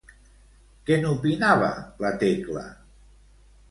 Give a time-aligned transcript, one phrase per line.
[0.87, 1.71] Què n'opinava
[2.07, 2.69] la Tecla?